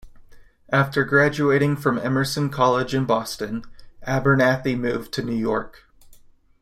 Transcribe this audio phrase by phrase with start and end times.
[0.73, 3.65] After graduating from Emerson College in Boston,
[4.07, 5.85] Abernathy moved to New York.